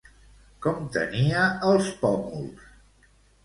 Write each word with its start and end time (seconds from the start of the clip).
Com 0.65 0.79
tenia 0.95 1.45
els 1.75 1.93
pòmuls? 2.03 2.69